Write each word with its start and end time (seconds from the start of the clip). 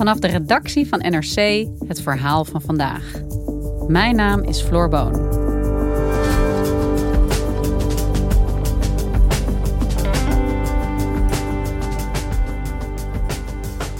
Vanaf 0.00 0.18
de 0.18 0.26
redactie 0.26 0.88
van 0.88 0.98
NRC 0.98 1.66
het 1.88 2.02
verhaal 2.02 2.44
van 2.44 2.60
vandaag. 2.60 3.12
Mijn 3.86 4.16
naam 4.16 4.42
is 4.42 4.60
Floor 4.60 4.88
Boon. 4.88 5.14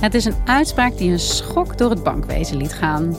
Het 0.01 0.15
is 0.15 0.25
een 0.25 0.35
uitspraak 0.45 0.97
die 0.97 1.13
een 1.13 1.19
schok 1.19 1.79
door 1.79 1.91
het 1.91 2.03
bankwezen 2.03 2.57
liet 2.57 2.73
gaan. 2.73 3.17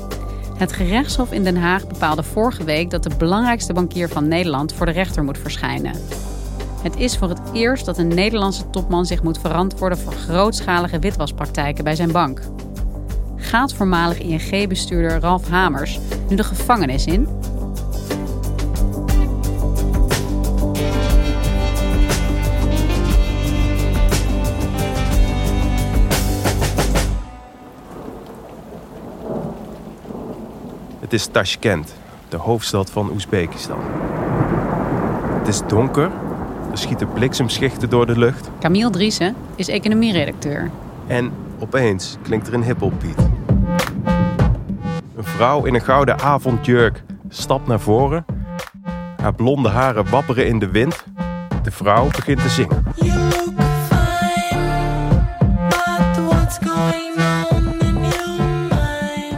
Het 0.58 0.72
gerechtshof 0.72 1.32
in 1.32 1.44
Den 1.44 1.58
Haag 1.58 1.88
bepaalde 1.88 2.24
vorige 2.24 2.64
week 2.64 2.90
dat 2.90 3.04
de 3.04 3.16
belangrijkste 3.18 3.74
bankier 3.74 4.10
van 4.10 4.28
Nederland 4.28 4.74
voor 4.74 4.86
de 4.86 4.92
rechter 4.92 5.24
moet 5.24 5.38
verschijnen. 5.38 5.94
Het 6.84 6.96
is 6.96 7.18
voor 7.18 7.30
het 7.30 7.42
eerst 7.54 7.86
dat 7.86 7.98
een 7.98 8.08
Nederlandse 8.08 8.70
topman 8.70 9.06
zich 9.06 9.24
moet 9.24 9.40
verantwoorden 9.40 9.98
voor 9.98 10.14
grootschalige 10.14 11.00
witwaspraktijken 11.00 11.84
bij 11.84 11.96
zijn 11.96 12.12
bank. 12.12 12.42
Gaat 13.52 13.74
voormalig 13.74 14.20
ING-bestuurder 14.20 15.20
Ralf 15.20 15.50
Hamers 15.50 16.00
nu 16.30 16.36
de 16.36 16.44
gevangenis 16.44 17.06
in? 17.06 17.28
Het 31.00 31.14
is 31.14 31.26
Tashkent, 31.26 31.94
de 32.30 32.38
hoofdstad 32.38 32.92
van 32.92 33.10
Oezbekistan. 33.10 33.80
Het 35.40 35.48
is 35.48 35.62
donker, 35.68 36.12
er 36.72 36.78
schieten 36.78 37.14
bliksemschichten 37.14 37.90
door 37.90 38.06
de 38.06 38.18
lucht. 38.18 38.50
Camille 38.60 38.90
Driessen 38.90 39.36
is 39.56 39.68
economieredacteur. 39.68 40.72
En 41.08 41.32
opeens 41.60 42.18
klinkt 42.22 42.48
er 42.48 42.54
een 42.54 42.64
hiphopbeat. 42.64 43.18
Een 43.18 43.41
vrouw 45.36 45.66
in 45.66 45.74
een 45.76 45.82
gouden 45.82 46.20
avondjurk 46.20 47.04
stapt 47.30 47.68
naar 47.68 47.80
voren. 47.80 48.26
Haar 49.22 49.34
blonde 49.34 49.70
haren 49.70 50.10
wapperen 50.10 50.48
in 50.48 50.60
de 50.60 50.70
wind. 50.72 51.04
De 51.64 51.72
vrouw 51.72 52.06
begint 52.08 52.42
te 52.42 52.50
zingen. 52.50 52.84
You 52.96 53.20
look 53.20 53.62
fine, 53.90 55.22
but 55.70 56.26
what's 56.26 56.58
going 56.58 57.18
on 57.52 57.80
in 57.80 58.02
your 58.02 58.38
mind? 58.70 59.36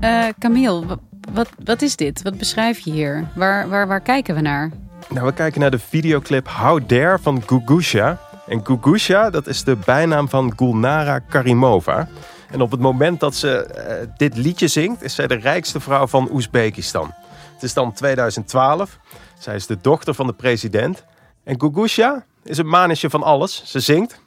Eh 0.00 0.24
Camille, 0.38 0.86
wa- 0.86 0.96
wat, 1.32 1.48
wat 1.64 1.82
is 1.82 1.96
dit? 1.96 2.22
Wat 2.22 2.38
beschrijf 2.38 2.78
je 2.78 2.90
hier? 2.90 3.24
Waar, 3.34 3.68
waar, 3.68 3.86
waar 3.86 4.00
kijken 4.00 4.34
we 4.34 4.40
naar? 4.40 4.70
Nou, 5.08 5.26
we 5.26 5.32
kijken 5.32 5.60
naar 5.60 5.70
de 5.70 5.78
videoclip 5.78 6.48
How 6.48 6.80
Dare 6.86 7.18
van 7.22 7.42
Gugusha. 7.46 8.18
En 8.48 8.60
Gugusha, 8.64 9.30
dat 9.30 9.46
is 9.46 9.64
de 9.64 9.76
bijnaam 9.84 10.28
van 10.28 10.52
Gulnara 10.56 11.18
Karimova. 11.18 12.08
En 12.52 12.60
op 12.60 12.70
het 12.70 12.80
moment 12.80 13.20
dat 13.20 13.34
ze 13.34 13.64
eh, 13.64 14.08
dit 14.16 14.36
liedje 14.36 14.68
zingt, 14.68 15.02
is 15.02 15.14
zij 15.14 15.26
de 15.26 15.34
rijkste 15.34 15.80
vrouw 15.80 16.06
van 16.06 16.28
Oezbekistan. 16.32 17.14
Het 17.54 17.62
is 17.62 17.74
dan 17.74 17.92
2012. 17.92 18.98
Zij 19.38 19.54
is 19.54 19.66
de 19.66 19.78
dochter 19.80 20.14
van 20.14 20.26
de 20.26 20.32
president. 20.32 21.04
En 21.44 21.60
Gugusha 21.60 22.24
is 22.44 22.58
een 22.58 22.68
manetje 22.68 23.10
van 23.10 23.22
alles. 23.22 23.62
Ze 23.64 23.80
zingt. 23.80 24.20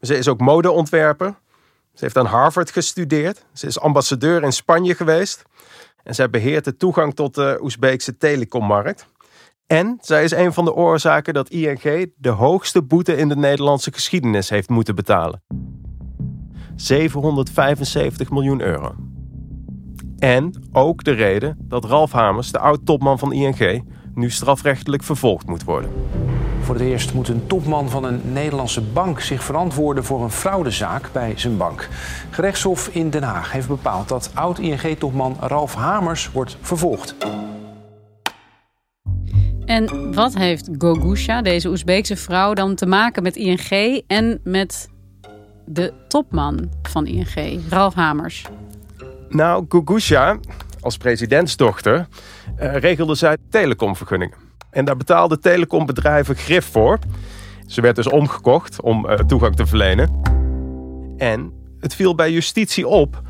Ze 0.00 0.18
is 0.18 0.28
ook 0.28 0.40
modeontwerper. 0.40 1.34
Ze 1.94 2.04
heeft 2.04 2.16
aan 2.16 2.26
Harvard 2.26 2.70
gestudeerd. 2.70 3.44
Ze 3.52 3.66
is 3.66 3.80
ambassadeur 3.80 4.42
in 4.42 4.52
Spanje 4.52 4.94
geweest. 4.94 5.42
En 6.02 6.14
zij 6.14 6.30
beheert 6.30 6.64
de 6.64 6.76
toegang 6.76 7.14
tot 7.14 7.34
de 7.34 7.58
Oezbeekse 7.62 8.16
telecommarkt. 8.16 9.06
En 9.66 9.98
zij 10.00 10.24
is 10.24 10.30
een 10.30 10.52
van 10.52 10.64
de 10.64 10.74
oorzaken 10.74 11.34
dat 11.34 11.48
ING 11.48 12.12
de 12.16 12.28
hoogste 12.28 12.82
boete 12.82 13.16
in 13.16 13.28
de 13.28 13.36
Nederlandse 13.36 13.92
geschiedenis 13.92 14.48
heeft 14.48 14.68
moeten 14.68 14.94
betalen. 14.94 15.42
775 16.80 18.30
miljoen 18.30 18.60
euro. 18.60 18.94
En 20.18 20.54
ook 20.72 21.04
de 21.04 21.10
reden 21.10 21.56
dat 21.60 21.84
Ralf 21.84 22.12
Hamers, 22.12 22.52
de 22.52 22.58
oud-topman 22.58 23.18
van 23.18 23.32
ING, 23.32 23.84
nu 24.14 24.30
strafrechtelijk 24.30 25.02
vervolgd 25.02 25.46
moet 25.46 25.64
worden. 25.64 25.90
Voor 26.60 26.74
het 26.74 26.84
eerst 26.84 27.14
moet 27.14 27.28
een 27.28 27.46
topman 27.46 27.88
van 27.88 28.04
een 28.04 28.20
Nederlandse 28.32 28.80
bank 28.80 29.20
zich 29.20 29.42
verantwoorden 29.42 30.04
voor 30.04 30.22
een 30.22 30.30
fraudezaak 30.30 31.12
bij 31.12 31.32
zijn 31.36 31.56
bank. 31.56 31.88
Gerechtshof 32.30 32.88
in 32.88 33.10
Den 33.10 33.22
Haag 33.22 33.52
heeft 33.52 33.68
bepaald 33.68 34.08
dat 34.08 34.30
oud-ING-topman 34.34 35.36
Ralf 35.40 35.74
Hamers 35.74 36.30
wordt 36.32 36.56
vervolgd. 36.60 37.14
En 39.64 40.14
wat 40.14 40.34
heeft 40.34 40.68
Gogusha, 40.78 41.42
deze 41.42 41.68
Oezbeekse 41.68 42.16
vrouw, 42.16 42.54
dan 42.54 42.74
te 42.74 42.86
maken 42.86 43.22
met 43.22 43.36
ING 43.36 44.02
en 44.06 44.40
met 44.44 44.88
de 45.64 45.92
topman 46.08 46.70
van 46.82 47.06
ING, 47.06 47.60
Ralf 47.68 47.94
Hamers? 47.94 48.44
Nou, 49.28 49.64
Gugusha, 49.68 50.38
als 50.80 50.96
presidentsdochter, 50.96 52.06
eh, 52.56 52.76
regelde 52.76 53.14
zij 53.14 53.36
telecomvergunningen. 53.50 54.36
En 54.70 54.84
daar 54.84 54.96
betaalde 54.96 55.38
telecombedrijven 55.38 56.36
grif 56.36 56.70
voor. 56.70 56.98
Ze 57.66 57.80
werd 57.80 57.96
dus 57.96 58.08
omgekocht 58.08 58.80
om 58.80 59.08
eh, 59.08 59.18
toegang 59.18 59.56
te 59.56 59.66
verlenen. 59.66 60.20
En 61.16 61.52
het 61.80 61.94
viel 61.94 62.14
bij 62.14 62.32
justitie 62.32 62.86
op 62.86 63.22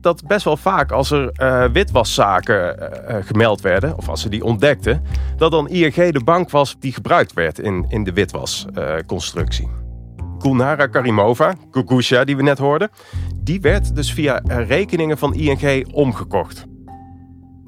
dat 0.00 0.26
best 0.26 0.44
wel 0.44 0.56
vaak 0.56 0.92
als 0.92 1.10
er 1.10 1.30
eh, 1.30 1.64
witwaszaken 1.72 2.76
gemeld 3.24 3.60
werden, 3.60 3.96
of 3.96 4.08
als 4.08 4.20
ze 4.20 4.28
die 4.28 4.44
ontdekten, 4.44 5.02
dat 5.36 5.50
dan 5.50 5.68
ING 5.68 6.12
de 6.12 6.24
bank 6.24 6.50
was 6.50 6.76
die 6.78 6.92
gebruikt 6.92 7.32
werd 7.32 7.58
in, 7.58 7.86
in 7.88 8.04
de 8.04 8.12
witwasconstructie. 8.12 9.87
Gulnara 10.38 10.86
Karimova, 10.86 11.54
Gugusha 11.70 12.24
die 12.24 12.36
we 12.36 12.42
net 12.42 12.58
hoorden, 12.58 12.90
die 13.34 13.60
werd 13.60 13.94
dus 13.94 14.12
via 14.12 14.42
rekeningen 14.46 15.18
van 15.18 15.34
ING 15.34 15.92
omgekocht. 15.92 16.66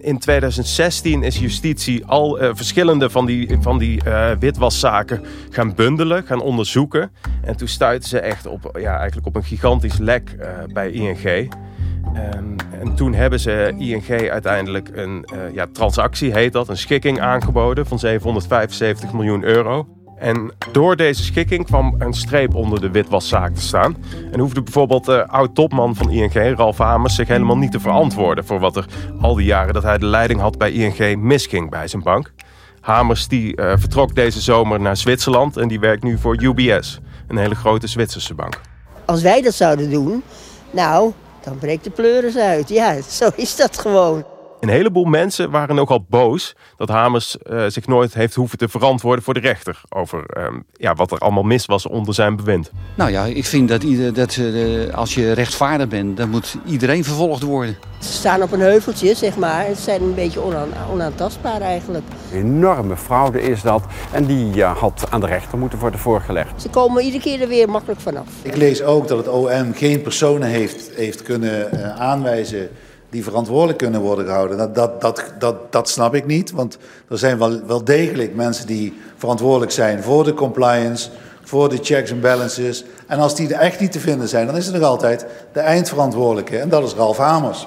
In 0.00 0.18
2016 0.18 1.22
is 1.22 1.38
justitie 1.38 2.06
al 2.06 2.38
eh, 2.38 2.50
verschillende 2.54 3.10
van 3.10 3.26
die, 3.26 3.56
van 3.60 3.78
die 3.78 4.04
eh, 4.04 4.30
witwaszaken 4.38 5.24
gaan 5.50 5.74
bundelen, 5.74 6.22
gaan 6.22 6.40
onderzoeken. 6.40 7.10
En 7.42 7.56
toen 7.56 7.68
stuitten 7.68 8.08
ze 8.08 8.20
echt 8.20 8.46
op, 8.46 8.78
ja, 8.78 8.96
eigenlijk 8.96 9.26
op 9.26 9.36
een 9.36 9.44
gigantisch 9.44 9.98
lek 9.98 10.36
eh, 10.38 10.48
bij 10.72 10.90
ING. 10.90 11.24
Ehm, 11.24 12.56
en 12.80 12.94
toen 12.94 13.14
hebben 13.14 13.40
ze 13.40 13.74
ING 13.78 14.30
uiteindelijk 14.30 14.90
een 14.92 15.28
ja, 15.52 15.66
transactie, 15.72 16.32
heet 16.32 16.52
dat, 16.52 16.68
een 16.68 16.76
schikking 16.76 17.20
aangeboden 17.20 17.86
van 17.86 17.98
775 17.98 19.12
miljoen 19.12 19.44
euro. 19.44 19.86
En 20.20 20.52
door 20.72 20.96
deze 20.96 21.22
schikking 21.22 21.64
kwam 21.64 21.94
een 21.98 22.14
streep 22.14 22.54
onder 22.54 22.80
de 22.80 22.90
witwaszaak 22.90 23.54
te 23.54 23.60
staan. 23.60 23.96
En 24.32 24.40
hoefde 24.40 24.62
bijvoorbeeld 24.62 25.04
de 25.04 25.26
oud-topman 25.26 25.94
van 25.94 26.10
ING, 26.10 26.56
Ralf 26.56 26.78
Hamers, 26.78 27.14
zich 27.14 27.28
helemaal 27.28 27.56
niet 27.56 27.72
te 27.72 27.80
verantwoorden 27.80 28.44
voor 28.44 28.60
wat 28.60 28.76
er 28.76 28.84
al 29.20 29.34
die 29.34 29.46
jaren 29.46 29.74
dat 29.74 29.82
hij 29.82 29.98
de 29.98 30.06
leiding 30.06 30.40
had 30.40 30.58
bij 30.58 30.72
ING 30.72 31.22
misging 31.22 31.70
bij 31.70 31.88
zijn 31.88 32.02
bank. 32.02 32.32
Hamers 32.80 33.28
die 33.28 33.56
eh, 33.56 33.72
vertrok 33.78 34.14
deze 34.14 34.40
zomer 34.40 34.80
naar 34.80 34.96
Zwitserland 34.96 35.56
en 35.56 35.68
die 35.68 35.80
werkt 35.80 36.02
nu 36.02 36.18
voor 36.18 36.42
UBS, 36.42 37.00
een 37.28 37.36
hele 37.36 37.54
grote 37.54 37.86
Zwitserse 37.86 38.34
bank. 38.34 38.60
Als 39.04 39.22
wij 39.22 39.42
dat 39.42 39.54
zouden 39.54 39.90
doen, 39.90 40.22
nou, 40.70 41.12
dan 41.44 41.58
breekt 41.58 41.84
de 41.84 41.90
pleuris 41.90 42.36
uit. 42.36 42.68
Ja, 42.68 43.00
zo 43.20 43.28
is 43.34 43.56
dat 43.56 43.78
gewoon. 43.78 44.24
Een 44.60 44.68
heleboel 44.68 45.04
mensen 45.04 45.50
waren 45.50 45.74
nogal 45.74 46.06
boos 46.08 46.56
dat 46.76 46.88
Hamers 46.88 47.38
eh, 47.38 47.64
zich 47.66 47.86
nooit 47.86 48.14
heeft 48.14 48.34
hoeven 48.34 48.58
te 48.58 48.68
verantwoorden 48.68 49.24
voor 49.24 49.34
de 49.34 49.40
rechter 49.40 49.80
over 49.88 50.24
ehm, 50.26 50.60
ja, 50.72 50.94
wat 50.94 51.10
er 51.10 51.18
allemaal 51.18 51.42
mis 51.42 51.66
was 51.66 51.86
onder 51.86 52.14
zijn 52.14 52.36
bewind. 52.36 52.70
Nou 52.94 53.10
ja, 53.10 53.24
ik 53.24 53.44
vind 53.44 53.68
dat, 53.68 53.82
ieder, 53.82 54.14
dat 54.14 54.36
eh, 54.36 54.94
als 54.94 55.14
je 55.14 55.32
rechtvaardig 55.32 55.88
bent, 55.88 56.16
dan 56.16 56.30
moet 56.30 56.56
iedereen 56.64 57.04
vervolgd 57.04 57.42
worden. 57.42 57.76
Ze 57.98 58.12
staan 58.12 58.42
op 58.42 58.52
een 58.52 58.60
heuveltje, 58.60 59.14
zeg 59.14 59.36
maar. 59.36 59.64
Ze 59.64 59.82
zijn 59.82 60.02
een 60.02 60.14
beetje 60.14 60.40
onaan, 60.40 60.68
onaantastbaar 60.92 61.60
eigenlijk. 61.60 62.04
enorme 62.32 62.96
fraude 62.96 63.42
is 63.42 63.62
dat. 63.62 63.84
En 64.12 64.26
die 64.26 64.54
ja, 64.54 64.74
had 64.74 65.06
aan 65.10 65.20
de 65.20 65.26
rechter 65.26 65.58
moeten 65.58 65.78
worden 65.78 66.00
voorgelegd. 66.00 66.62
Ze 66.62 66.68
komen 66.68 67.02
iedere 67.02 67.22
keer 67.22 67.40
er 67.40 67.48
weer 67.48 67.68
makkelijk 67.68 68.00
vanaf. 68.00 68.28
Ik 68.42 68.56
lees 68.56 68.82
ook 68.82 69.08
dat 69.08 69.18
het 69.18 69.28
OM 69.28 69.72
geen 69.74 70.02
personen 70.02 70.48
heeft, 70.48 70.90
heeft 70.94 71.22
kunnen 71.22 71.72
eh, 71.72 72.00
aanwijzen 72.00 72.70
die 73.10 73.24
verantwoordelijk 73.24 73.78
kunnen 73.78 74.00
worden 74.00 74.24
gehouden. 74.24 74.56
Dat, 74.56 74.74
dat, 74.74 75.00
dat, 75.00 75.32
dat, 75.38 75.72
dat 75.72 75.88
snap 75.88 76.14
ik 76.14 76.26
niet, 76.26 76.50
want 76.50 76.78
er 77.08 77.18
zijn 77.18 77.38
wel, 77.38 77.66
wel 77.66 77.84
degelijk 77.84 78.34
mensen 78.34 78.66
die 78.66 79.00
verantwoordelijk 79.16 79.72
zijn 79.72 80.02
voor 80.02 80.24
de 80.24 80.34
compliance, 80.34 81.10
voor 81.42 81.68
de 81.68 81.78
checks 81.82 82.10
en 82.10 82.20
balances. 82.20 82.84
En 83.06 83.18
als 83.18 83.34
die 83.34 83.54
er 83.54 83.60
echt 83.60 83.80
niet 83.80 83.92
te 83.92 84.00
vinden 84.00 84.28
zijn, 84.28 84.46
dan 84.46 84.56
is 84.56 84.66
er 84.66 84.78
nog 84.78 84.88
altijd 84.88 85.26
de 85.52 85.60
eindverantwoordelijke 85.60 86.58
en 86.58 86.68
dat 86.68 86.82
is 86.82 86.94
Ralf 86.94 87.16
Hamers. 87.16 87.66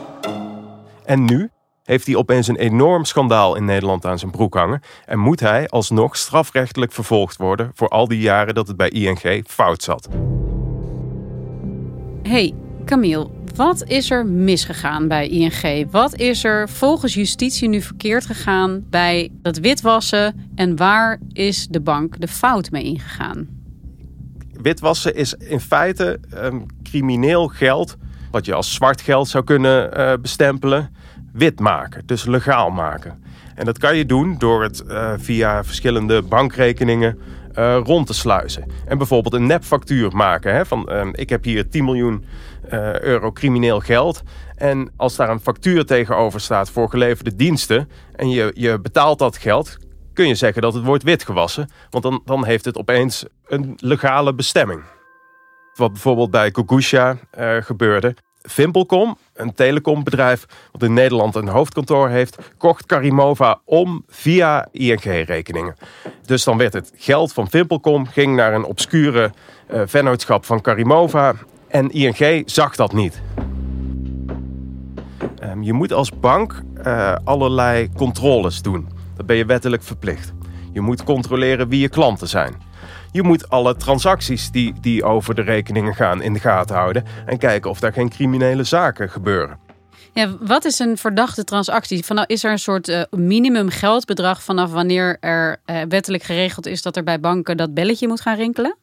En 1.05 1.25
nu 1.25 1.49
heeft 1.83 2.05
hij 2.05 2.15
opeens 2.15 2.47
een 2.47 2.57
enorm 2.57 3.05
schandaal 3.05 3.55
in 3.55 3.65
Nederland 3.65 4.05
aan 4.05 4.19
zijn 4.19 4.31
broek 4.31 4.55
hangen. 4.55 4.81
En 5.05 5.19
moet 5.19 5.39
hij 5.39 5.67
alsnog 5.67 6.17
strafrechtelijk 6.17 6.91
vervolgd 6.91 7.37
worden 7.37 7.71
voor 7.73 7.87
al 7.87 8.07
die 8.07 8.19
jaren 8.19 8.53
dat 8.53 8.67
het 8.67 8.77
bij 8.77 8.89
ING 8.89 9.43
fout 9.47 9.83
zat. 9.83 10.07
Hey, 12.23 12.53
Camille, 12.85 13.29
wat 13.55 13.83
is 13.83 14.11
er 14.11 14.25
misgegaan 14.25 15.07
bij 15.07 15.27
ING? 15.27 15.91
Wat 15.91 16.15
is 16.15 16.44
er 16.44 16.69
volgens 16.69 17.13
justitie 17.13 17.69
nu 17.69 17.81
verkeerd 17.81 18.25
gegaan 18.25 18.85
bij 18.89 19.31
het 19.41 19.59
witwassen? 19.59 20.50
En 20.55 20.75
waar 20.75 21.19
is 21.31 21.67
de 21.67 21.81
bank 21.81 22.21
de 22.21 22.27
fout 22.27 22.71
mee 22.71 22.83
ingegaan? 22.83 23.47
Witwassen 24.61 25.15
is 25.15 25.33
in 25.33 25.59
feite 25.59 26.19
crimineel 26.83 27.47
geld, 27.47 27.97
wat 28.31 28.45
je 28.45 28.53
als 28.53 28.73
zwart 28.73 29.01
geld 29.01 29.27
zou 29.27 29.44
kunnen 29.44 29.94
eh, 29.94 30.13
bestempelen, 30.21 30.95
wit 31.33 31.59
maken, 31.59 32.05
dus 32.05 32.25
legaal 32.25 32.69
maken. 32.69 33.23
En 33.55 33.65
dat 33.65 33.77
kan 33.77 33.97
je 33.97 34.05
doen 34.05 34.35
door 34.38 34.63
het 34.63 34.83
eh, 34.83 35.13
via 35.17 35.63
verschillende 35.63 36.21
bankrekeningen 36.21 37.17
eh, 37.53 37.79
rond 37.83 38.07
te 38.07 38.13
sluizen. 38.13 38.65
En 38.85 38.97
bijvoorbeeld 38.97 39.33
een 39.33 39.45
nepfactuur 39.45 40.15
maken. 40.15 40.55
Hè, 40.55 40.65
van 40.65 40.89
ehm, 40.89 41.09
ik 41.11 41.29
heb 41.29 41.44
hier 41.44 41.69
10 41.69 41.83
miljoen 41.83 42.25
eh, 42.73 42.99
euro 42.99 43.31
crimineel 43.31 43.79
geld. 43.79 44.23
En 44.55 44.91
als 44.97 45.15
daar 45.15 45.29
een 45.29 45.39
factuur 45.39 45.85
tegenover 45.85 46.41
staat 46.41 46.69
voor 46.69 46.89
geleverde 46.89 47.35
diensten. 47.35 47.89
en 48.15 48.29
je, 48.29 48.51
je 48.55 48.79
betaalt 48.79 49.19
dat 49.19 49.37
geld. 49.37 49.77
kun 50.13 50.27
je 50.27 50.35
zeggen 50.35 50.61
dat 50.61 50.73
het 50.73 50.83
wordt 50.83 51.03
witgewassen. 51.03 51.69
Want 51.89 52.03
dan, 52.03 52.21
dan 52.25 52.45
heeft 52.45 52.65
het 52.65 52.77
opeens 52.77 53.25
een 53.45 53.73
legale 53.77 54.33
bestemming. 54.33 54.81
Wat 55.73 55.91
bijvoorbeeld 55.91 56.31
bij 56.31 56.49
Gogusha 56.53 57.17
eh, 57.31 57.55
gebeurde. 57.57 58.15
Vimpelcom, 58.41 59.17
een 59.33 59.53
telecombedrijf 59.53 60.45
wat 60.71 60.83
in 60.83 60.93
Nederland 60.93 61.35
een 61.35 61.47
hoofdkantoor 61.47 62.09
heeft, 62.09 62.37
kocht 62.57 62.85
Karimova 62.85 63.61
om 63.65 64.03
via 64.07 64.67
ING-rekeningen. 64.71 65.75
Dus 66.25 66.43
dan 66.43 66.57
werd 66.57 66.73
het 66.73 66.91
geld 66.95 67.33
van 67.33 67.49
Vimpelcom 67.49 68.07
ging 68.07 68.35
naar 68.35 68.53
een 68.53 68.63
obscure 68.63 69.31
eh, 69.67 69.81
vennootschap 69.85 70.45
van 70.45 70.61
Karimova 70.61 71.35
en 71.73 71.89
ING 71.91 72.43
zag 72.45 72.75
dat 72.75 72.93
niet. 72.93 73.21
Ehm, 75.39 75.61
je 75.61 75.73
moet 75.73 75.93
als 75.93 76.11
bank 76.19 76.63
eh, 76.83 77.15
allerlei 77.23 77.89
controles 77.95 78.61
doen. 78.61 78.87
Dat 79.15 79.25
ben 79.25 79.35
je 79.35 79.45
wettelijk 79.45 79.83
verplicht. 79.83 80.33
Je 80.73 80.81
moet 80.81 81.03
controleren 81.03 81.69
wie 81.69 81.79
je 81.79 81.89
klanten 81.89 82.27
zijn. 82.27 82.53
Je 83.11 83.23
moet 83.23 83.49
alle 83.49 83.75
transacties 83.75 84.51
die, 84.51 84.73
die 84.81 85.03
over 85.03 85.35
de 85.35 85.41
rekeningen 85.41 85.95
gaan 85.95 86.21
in 86.21 86.33
de 86.33 86.39
gaten 86.39 86.75
houden 86.75 87.03
en 87.25 87.37
kijken 87.37 87.69
of 87.69 87.79
daar 87.79 87.93
geen 87.93 88.09
criminele 88.09 88.63
zaken 88.63 89.09
gebeuren. 89.09 89.59
Ja, 90.13 90.29
wat 90.39 90.65
is 90.65 90.79
een 90.79 90.97
verdachte 90.97 91.43
transactie? 91.43 92.05
Van, 92.05 92.23
is 92.25 92.43
er 92.43 92.51
een 92.51 92.59
soort 92.59 92.87
eh, 92.87 93.01
minimum 93.09 93.69
geldbedrag 93.69 94.43
vanaf 94.43 94.71
wanneer 94.71 95.17
er 95.19 95.57
eh, 95.65 95.81
wettelijk 95.89 96.23
geregeld 96.23 96.65
is 96.65 96.81
dat 96.81 96.95
er 96.95 97.03
bij 97.03 97.19
banken 97.19 97.57
dat 97.57 97.73
belletje 97.73 98.07
moet 98.07 98.21
gaan 98.21 98.35
rinkelen? 98.35 98.77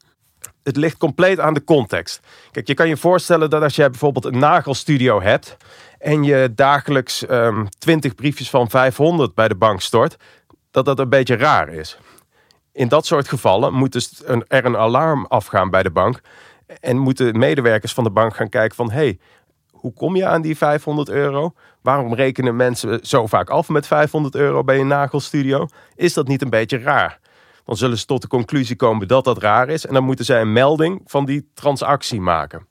Het 0.63 0.77
ligt 0.77 0.97
compleet 0.97 1.41
aan 1.41 1.55
de 1.55 1.65
context. 1.65 2.21
Kijk, 2.51 2.67
je 2.67 2.75
kan 2.75 2.89
je 2.89 2.97
voorstellen 2.97 3.51
dat 3.51 3.63
als 3.63 3.77
jij 3.77 3.91
bijvoorbeeld 3.91 4.25
een 4.25 4.39
nagelstudio 4.39 5.23
hebt 5.23 5.57
en 5.99 6.23
je 6.23 6.53
dagelijks 6.55 7.27
ehm 7.27 7.65
20 7.79 8.15
briefjes 8.15 8.51
van 8.51 8.71
500 8.71 9.35
bij 9.35 9.49
de 9.49 9.55
bank 9.55 9.81
stort, 9.81 10.17
dat 10.71 10.85
dat 10.85 10.99
een 10.99 11.09
beetje 11.09 11.37
raar 11.37 11.69
is. 11.69 11.99
In 12.73 12.89
dat 12.89 13.07
soort 13.07 13.29
gevallen 13.29 13.75
moet 13.75 13.93
dus 13.93 14.23
er 14.25 14.65
een 14.65 14.77
alarm 14.77 15.27
afgaan 15.27 15.71
bij 15.71 15.83
de 15.83 15.91
bank. 15.91 16.21
En 16.81 16.99
moeten 16.99 17.39
medewerkers 17.39 17.93
van 17.93 18.05
de 18.05 18.11
bank 18.11 18.37
gaan 18.37 18.49
kijken 18.49 18.77
van... 18.77 18.91
hey, 18.91 19.19
hoe 19.71 19.93
kom 19.93 20.17
je 20.17 20.27
aan 20.27 20.43
die 20.43 20.57
500 20.57 21.09
euro? 21.09 21.53
Waarom 21.83 22.15
rekenen 22.15 22.57
mensen 22.57 22.99
zo 23.03 23.27
vaak 23.27 23.51
af 23.51 23.69
met 23.69 23.87
500 23.87 24.35
euro 24.35 24.65
bij 24.65 24.81
een 24.81 24.87
nagelstudio? 24.87 25.69
Is 25.95 26.13
dat 26.13 26.29
niet 26.29 26.43
een 26.43 26.51
beetje 26.51 26.79
raar? 26.79 27.21
Dan 27.71 27.79
zullen 27.79 27.99
ze 27.99 28.05
tot 28.05 28.23
de 28.23 28.29
conclusie 28.29 28.77
komen 28.77 29.09
dat 29.09 29.25
dat 29.25 29.39
raar 29.39 29.69
is. 29.69 29.87
En 29.87 29.95
dan 29.95 30.05
moeten 30.05 30.25
zij 30.25 30.41
een 30.41 30.53
melding 30.53 31.01
van 31.05 31.25
die 31.25 31.51
transactie 31.55 32.21
maken. 32.21 32.67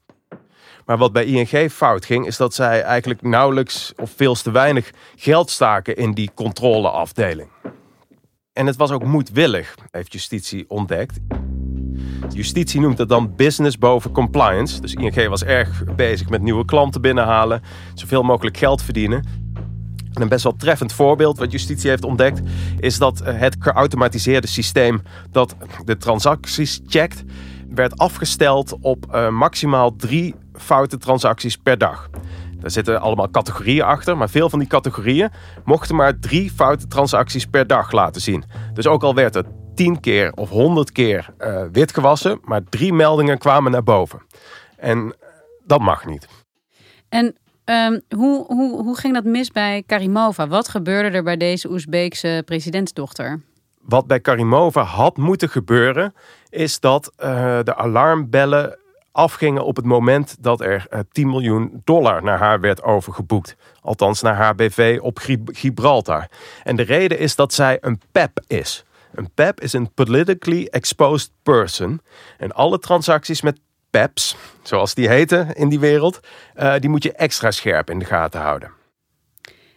Maar 0.86 0.98
wat 0.98 1.12
bij 1.12 1.26
ING 1.26 1.72
fout 1.72 2.06
ging, 2.06 2.26
is 2.26 2.38
dat 2.38 2.54
zij 2.54 2.82
eigenlijk 2.82 3.22
nauwelijks 3.22 3.94
of 3.96 4.12
veel 4.16 4.34
te 4.36 4.52
weinig 4.52 4.92
geld 5.16 5.50
staken 5.50 5.96
in 5.96 6.14
die 6.14 6.32
controleafdeling. 6.34 7.50
En 8.54 8.66
het 8.66 8.76
was 8.76 8.92
ook 8.92 9.04
moedwillig, 9.04 9.76
heeft 9.92 10.14
justitie 10.14 10.70
ontdekt. 10.70 11.20
Justitie 12.30 12.80
noemt 12.80 12.98
het 12.98 13.10
dan 13.10 13.36
business 13.36 13.78
boven 13.78 14.12
compliance. 14.12 14.82
Dus 14.82 14.94
ING 14.94 15.28
was 15.28 15.44
erg 15.44 15.84
bezig 15.96 16.30
met 16.30 16.42
nieuwe 16.42 16.66
klanten 16.66 17.02
binnenhalen, 17.02 17.62
zoveel 17.94 18.24
mogelijk 18.24 18.58
geld 18.58 18.82
verdienen. 18.82 19.39
En 20.14 20.22
een 20.22 20.28
best 20.30 20.44
wel 20.44 20.56
treffend 20.56 20.94
voorbeeld 20.94 21.38
wat 21.38 21.52
justitie 21.52 21.90
heeft 21.90 22.04
ontdekt, 22.04 22.42
is 22.80 22.98
dat 22.98 23.22
eh, 23.22 23.40
het 23.40 23.56
geautomatiseerde 23.60 24.48
systeem 24.48 25.02
dat 25.32 25.56
de 25.86 25.98
transacties 25.98 26.82
checkt, 26.88 27.24
werd 27.70 27.98
afgesteld 27.98 28.78
op 28.82 29.06
eh, 29.12 29.30
maximaal 29.30 29.96
drie 29.96 30.36
foute 30.54 30.98
transacties 30.98 31.58
per 31.58 31.78
dag. 31.78 32.10
Daar 32.60 32.72
zitten 32.72 33.02
allemaal 33.02 33.30
categorieën 33.30 33.84
achter, 33.84 34.18
maar 34.18 34.30
veel 34.30 34.50
van 34.50 34.60
die 34.60 34.68
categorieën 34.68 35.30
mochten 35.66 35.96
maar 35.96 36.20
drie 36.20 36.52
foute 36.52 36.88
transacties 36.88 37.46
per 37.46 37.68
dag 37.68 37.92
laten 37.92 38.22
zien. 38.22 38.44
Dus 38.74 38.88
ook 38.88 39.04
al 39.04 39.16
werd 39.16 39.34
het 39.34 39.48
10 39.76 40.00
keer 40.00 40.32
of 40.34 40.50
100 40.50 40.92
keer 40.92 41.30
uh, 41.40 41.64
wit 41.72 41.94
gewassen, 41.94 42.40
maar 42.44 42.64
drie 42.70 42.94
meldingen 42.94 43.38
kwamen 43.38 43.72
naar 43.72 43.84
boven. 43.84 44.22
En 44.78 45.16
dat 45.66 45.80
mag 45.80 46.06
niet. 46.06 46.28
En 47.10 47.36
um, 47.70 48.02
hoe, 48.18 48.46
hoe, 48.46 48.84
hoe 48.84 48.98
ging 48.98 49.14
dat 49.14 49.24
mis 49.24 49.52
bij 49.52 49.84
Karimova? 49.86 50.48
Wat 50.48 50.68
gebeurde 50.68 51.18
er 51.18 51.24
bij 51.24 51.38
deze 51.38 51.70
Oezbeekse 51.70 52.42
presidentsdochter? 52.46 53.42
Wat 53.82 54.08
bij 54.08 54.20
Karimova 54.20 54.82
had 54.82 55.18
moeten 55.18 55.50
gebeuren, 55.50 56.14
is 56.50 56.80
dat 56.80 57.14
uh, 57.20 57.60
de 57.64 57.76
alarmbellen 57.76 58.78
afgingen 59.12 59.66
op 59.66 59.76
het 59.76 59.86
moment 59.86 60.36
dat 60.40 60.62
er 60.62 60.88
uh, 60.94 61.00
10 61.12 61.30
miljoen 61.30 61.82
dollar 61.84 62.24
naar 62.24 62.40
haar 62.40 62.60
werd 62.60 62.84
overgeboekt. 62.84 63.56
Althans 63.82 64.22
naar 64.22 64.36
haar 64.36 64.56
BV 64.56 65.00
op 65.02 65.20
Gibraltar. 65.46 66.28
En 66.64 66.76
de 66.76 66.84
reden 66.84 67.20
is 67.20 67.36
dat 67.36 67.54
zij 67.54 67.78
een 67.82 68.02
PEP 68.12 68.40
is. 68.48 68.86
Een 69.14 69.32
PEP 69.34 69.62
is 69.62 69.74
een 69.74 69.94
politically 69.94 70.66
exposed 70.66 71.32
person. 71.44 72.02
En 72.38 72.52
alle 72.52 72.80
transacties 72.80 73.42
met 73.42 73.60
PEPs, 73.90 74.36
zoals 74.62 74.94
die 74.94 75.08
heten 75.08 75.56
in 75.56 75.70
die 75.70 75.80
wereld, 75.80 76.20
uh, 76.56 76.76
die 76.80 76.90
moet 76.90 77.04
je 77.04 77.14
extra 77.14 77.52
scherp 77.52 77.90
in 77.90 78.00
de 78.00 78.06
gaten 78.06 78.42
houden. 78.42 78.72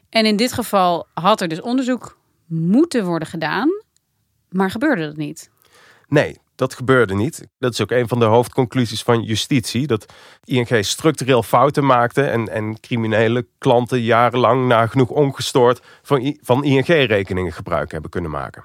En 0.08 0.26
in 0.26 0.36
dit 0.36 0.52
geval 0.52 1.06
had 1.14 1.40
er 1.40 1.48
dus 1.48 1.60
onderzoek 1.60 2.18
moeten 2.46 3.04
worden 3.04 3.28
gedaan, 3.28 3.68
maar 4.48 4.70
gebeurde 4.70 5.06
dat 5.06 5.16
niet? 5.16 5.50
Nee, 6.08 6.38
dat 6.54 6.74
gebeurde 6.74 7.14
niet. 7.14 7.48
Dat 7.58 7.72
is 7.72 7.80
ook 7.80 7.90
een 7.90 8.08
van 8.08 8.18
de 8.18 8.24
hoofdconclusies 8.24 9.02
van 9.02 9.22
justitie. 9.22 9.86
Dat 9.86 10.12
ING 10.44 10.84
structureel 10.84 11.42
fouten 11.42 11.86
maakte 11.86 12.22
en, 12.22 12.48
en 12.48 12.80
criminele 12.80 13.46
klanten 13.58 14.00
jarenlang 14.00 14.66
nagenoeg 14.66 15.08
ongestoord 15.08 15.80
van, 16.02 16.36
van 16.40 16.64
ING-rekeningen 16.64 17.52
gebruik 17.52 17.92
hebben 17.92 18.10
kunnen 18.10 18.30
maken. 18.30 18.64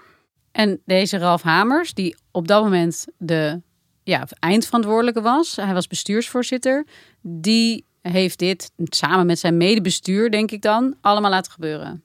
En 0.51 0.82
deze 0.86 1.18
Ralf 1.18 1.42
Hamers, 1.42 1.94
die 1.94 2.18
op 2.32 2.48
dat 2.48 2.63
moment 2.63 3.06
de 3.18 3.62
ja, 4.08 4.28
eindverantwoordelijke 4.40 5.22
was, 5.22 5.56
hij 5.56 5.74
was 5.74 5.88
bestuursvoorzitter, 5.88 6.86
die 7.22 7.86
heeft 8.02 8.40
dit 8.40 8.72
samen 8.84 9.26
met 9.26 9.40
zijn 9.40 9.58
medebestuur, 9.58 10.32
denk 10.32 10.52
ik 10.52 10.62
dan, 10.62 10.96
allemaal 11.02 11.30
laten 11.30 11.52
gebeuren. 11.52 12.04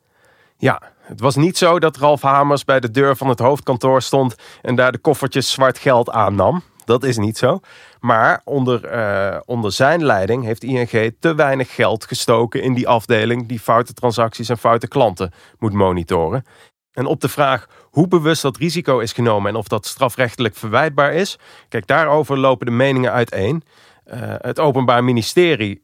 Ja, 0.56 0.82
het 1.00 1.20
was 1.20 1.36
niet 1.36 1.58
zo 1.58 1.78
dat 1.78 1.96
Ralf 1.96 2.22
Hamers 2.22 2.64
bij 2.64 2.80
de 2.80 2.90
deur 2.90 3.16
van 3.16 3.28
het 3.28 3.38
hoofdkantoor 3.38 4.02
stond 4.02 4.34
en 4.62 4.74
daar 4.74 4.92
de 4.92 4.98
koffertjes 4.98 5.50
zwart 5.50 5.78
geld 5.78 6.10
aannam. 6.10 6.62
Dat 6.84 7.04
is 7.04 7.16
niet 7.16 7.38
zo. 7.38 7.60
Maar 8.00 8.40
onder, 8.44 8.94
uh, 8.94 9.40
onder 9.44 9.72
zijn 9.72 10.04
leiding 10.04 10.44
heeft 10.44 10.64
ING 10.64 11.14
te 11.20 11.34
weinig 11.34 11.74
geld 11.74 12.04
gestoken 12.04 12.62
in 12.62 12.74
die 12.74 12.88
afdeling 12.88 13.48
die 13.48 13.60
foute 13.60 13.92
transacties 13.92 14.48
en 14.48 14.58
foute 14.58 14.88
klanten 14.88 15.32
moet 15.58 15.72
monitoren. 15.72 16.44
En 16.92 17.06
op 17.06 17.20
de 17.20 17.28
vraag 17.28 17.66
hoe 17.90 18.08
bewust 18.08 18.42
dat 18.42 18.56
risico 18.56 18.98
is 18.98 19.12
genomen 19.12 19.50
en 19.50 19.56
of 19.56 19.68
dat 19.68 19.86
strafrechtelijk 19.86 20.56
verwijtbaar 20.56 21.14
is, 21.14 21.38
kijk, 21.68 21.86
daarover 21.86 22.38
lopen 22.38 22.66
de 22.66 22.72
meningen 22.72 23.12
uiteen. 23.12 23.62
Uh, 24.06 24.34
het 24.38 24.58
Openbaar 24.58 25.04
Ministerie 25.04 25.82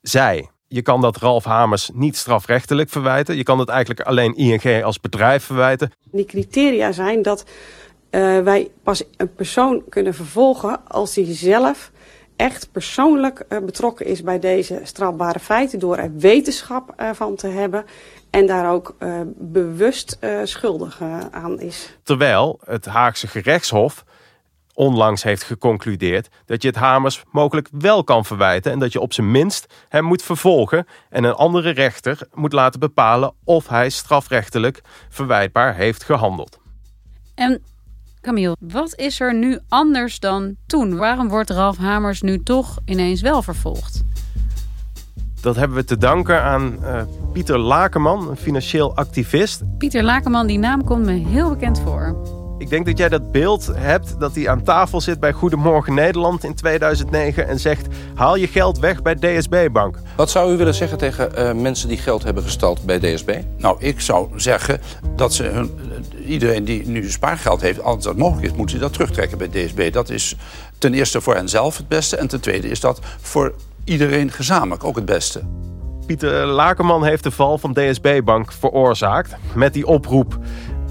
zei 0.00 0.48
je 0.68 0.82
kan 0.82 1.00
dat 1.00 1.16
Ralf 1.16 1.44
Hamers 1.44 1.90
niet 1.94 2.16
strafrechtelijk 2.16 2.90
verwijten. 2.90 3.36
Je 3.36 3.42
kan 3.42 3.58
het 3.58 3.68
eigenlijk 3.68 4.00
alleen 4.00 4.36
ING 4.36 4.84
als 4.84 5.00
bedrijf 5.00 5.44
verwijten. 5.44 5.90
Die 6.10 6.24
criteria 6.24 6.92
zijn 6.92 7.22
dat 7.22 7.44
uh, 8.10 8.40
wij 8.40 8.70
pas 8.82 9.02
een 9.16 9.34
persoon 9.34 9.82
kunnen 9.88 10.14
vervolgen 10.14 10.88
als 10.88 11.14
hij 11.14 11.24
zelf 11.28 11.90
echt 12.36 12.68
persoonlijk 12.72 13.44
uh, 13.48 13.58
betrokken 13.58 14.06
is 14.06 14.22
bij 14.22 14.38
deze 14.38 14.80
strafbare 14.82 15.38
feiten 15.38 15.78
door 15.78 15.96
er 15.96 16.16
wetenschap 16.16 16.94
van 17.12 17.34
te 17.34 17.46
hebben 17.46 17.84
en 18.30 18.46
daar 18.46 18.72
ook 18.72 18.96
uh, 18.98 19.20
bewust 19.36 20.18
schuldig 20.44 21.02
aan 21.30 21.60
is. 21.60 21.96
Terwijl 22.02 22.60
het 22.64 22.86
Haagse 22.86 23.26
gerechtshof 23.26 24.04
onlangs 24.78 25.22
heeft 25.22 25.42
geconcludeerd 25.42 26.28
dat 26.46 26.62
je 26.62 26.68
het 26.68 26.76
Hamers 26.76 27.22
mogelijk 27.30 27.68
wel 27.72 28.04
kan 28.04 28.24
verwijten 28.24 28.72
en 28.72 28.78
dat 28.78 28.92
je 28.92 29.00
op 29.00 29.12
zijn 29.12 29.30
minst 29.30 29.66
hem 29.88 30.04
moet 30.04 30.22
vervolgen 30.22 30.86
en 31.10 31.24
een 31.24 31.34
andere 31.34 31.70
rechter 31.70 32.18
moet 32.34 32.52
laten 32.52 32.80
bepalen 32.80 33.34
of 33.44 33.68
hij 33.68 33.90
strafrechtelijk 33.90 34.80
verwijtbaar 35.08 35.74
heeft 35.74 36.04
gehandeld. 36.04 36.58
En 37.34 37.62
Camille, 38.20 38.56
wat 38.60 38.94
is 38.96 39.20
er 39.20 39.34
nu 39.34 39.58
anders 39.68 40.20
dan 40.20 40.56
toen? 40.66 40.96
Waarom 40.96 41.28
wordt 41.28 41.50
Ralf 41.50 41.76
Hamers 41.76 42.22
nu 42.22 42.42
toch 42.42 42.78
ineens 42.84 43.20
wel 43.20 43.42
vervolgd? 43.42 44.04
Dat 45.40 45.56
hebben 45.56 45.76
we 45.76 45.84
te 45.84 45.96
danken 45.96 46.42
aan 46.42 46.84
eh, 46.84 47.02
Pieter 47.32 47.58
Lakenman, 47.58 48.30
een 48.30 48.36
financieel 48.36 48.96
activist. 48.96 49.62
Pieter 49.78 50.02
Lakenman, 50.02 50.46
die 50.46 50.58
naam 50.58 50.84
komt 50.84 51.04
me 51.04 51.12
heel 51.12 51.48
bekend 51.48 51.80
voor. 51.80 52.16
Ik 52.58 52.68
denk 52.68 52.86
dat 52.86 52.98
jij 52.98 53.08
dat 53.08 53.32
beeld 53.32 53.70
hebt 53.74 54.20
dat 54.20 54.34
hij 54.34 54.48
aan 54.48 54.62
tafel 54.62 55.00
zit 55.00 55.20
bij 55.20 55.32
Goedemorgen 55.32 55.94
Nederland 55.94 56.44
in 56.44 56.54
2009 56.54 57.48
en 57.48 57.58
zegt: 57.58 57.86
haal 58.14 58.36
je 58.36 58.46
geld 58.46 58.78
weg 58.78 59.02
bij 59.02 59.14
DSB 59.14 59.68
Bank. 59.72 59.98
Wat 60.16 60.30
zou 60.30 60.52
u 60.52 60.56
willen 60.56 60.74
zeggen 60.74 60.98
tegen 60.98 61.36
eh, 61.36 61.52
mensen 61.52 61.88
die 61.88 61.98
geld 61.98 62.22
hebben 62.22 62.42
gestald 62.42 62.84
bij 62.84 62.98
DSB? 62.98 63.38
Nou, 63.56 63.76
ik 63.80 64.00
zou 64.00 64.28
zeggen 64.36 64.80
dat 65.16 65.34
ze 65.34 65.42
hun, 65.42 65.70
iedereen 66.26 66.64
die 66.64 66.88
nu 66.88 67.10
spaargeld 67.10 67.60
heeft, 67.60 67.82
als 67.82 68.04
dat 68.04 68.16
mogelijk 68.16 68.46
is, 68.46 68.56
moet 68.56 68.70
ze 68.70 68.78
dat 68.78 68.92
terugtrekken 68.92 69.38
bij 69.38 69.48
DSB. 69.48 69.92
Dat 69.92 70.10
is 70.10 70.36
ten 70.78 70.94
eerste 70.94 71.20
voor 71.20 71.34
hen 71.34 71.48
zelf 71.48 71.76
het 71.76 71.88
beste 71.88 72.16
en 72.16 72.28
ten 72.28 72.40
tweede 72.40 72.68
is 72.68 72.80
dat 72.80 73.00
voor 73.20 73.54
iedereen 73.88 74.30
gezamenlijk 74.30 74.84
ook 74.84 74.96
het 74.96 75.04
beste. 75.04 75.42
Pieter 76.06 76.46
Lakenman 76.46 77.04
heeft 77.04 77.22
de 77.22 77.30
val 77.30 77.58
van 77.58 77.72
DSB 77.72 78.20
Bank 78.24 78.52
veroorzaakt 78.52 79.36
met 79.54 79.72
die 79.72 79.86
oproep 79.86 80.38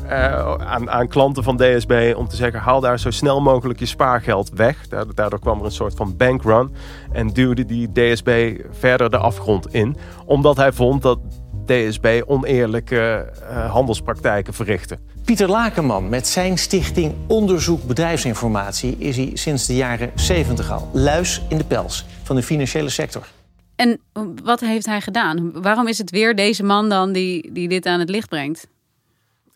eh, 0.08 0.54
aan, 0.54 0.90
aan 0.90 1.08
klanten 1.08 1.44
van 1.44 1.58
DSB 1.58 2.14
om 2.18 2.28
te 2.28 2.36
zeggen: 2.36 2.60
haal 2.60 2.80
daar 2.80 3.00
zo 3.00 3.12
snel 3.12 3.42
mogelijk 3.42 3.80
je 3.80 3.86
spaargeld 3.86 4.50
weg. 4.54 4.88
Daardoor, 4.88 5.16
daardoor 5.16 5.40
kwam 5.40 5.60
er 5.60 5.66
een 5.66 5.72
soort 5.72 5.96
van 5.96 6.18
bankrun 6.18 6.76
en 7.12 7.28
duwde 7.28 7.66
die 7.66 7.92
DSB 7.92 8.60
verder 8.72 9.10
de 9.10 9.18
afgrond 9.18 9.74
in, 9.74 9.98
omdat 10.26 10.58
hij 10.58 10.72
vond 10.72 11.02
dat 11.02 11.20
DSB 11.66 12.22
oneerlijke 12.26 13.32
eh, 13.50 13.72
handelspraktijken 13.72 14.54
verrichtte. 14.54 14.98
Pieter 15.26 15.50
Lakenman 15.50 16.10
met 16.10 16.28
zijn 16.28 16.58
stichting 16.58 17.14
Onderzoek 17.28 17.84
Bedrijfsinformatie 17.84 18.96
is 18.98 19.18
hij 19.18 19.32
sinds 19.34 19.66
de 19.66 19.76
jaren 19.76 20.12
70 20.16 20.72
al. 20.72 20.90
Luis 20.94 21.42
in 21.50 21.58
de 21.58 21.64
pels 21.64 22.06
van 22.28 22.36
de 22.36 22.44
financiële 22.44 22.90
sector. 22.90 23.28
En 23.76 24.00
wat 24.44 24.60
heeft 24.60 24.86
hij 24.86 25.02
gedaan? 25.02 25.62
Waarom 25.62 25.88
is 25.88 25.98
het 25.98 26.12
weer 26.12 26.36
deze 26.36 26.64
man 26.64 26.90
dan 26.90 27.12
die, 27.12 27.52
die 27.52 27.68
dit 27.68 27.86
aan 27.86 28.00
het 28.00 28.10
licht 28.10 28.30
brengt? 28.30 28.68